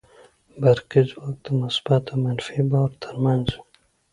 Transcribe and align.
برقي 0.61 1.01
ځواک 1.09 1.35
د 1.45 1.47
مثبت 1.61 2.03
او 2.13 2.17
منفي 2.25 2.61
بار 2.71 2.89
تر 3.03 3.15
منځ 3.23 3.45
وي. 3.55 3.61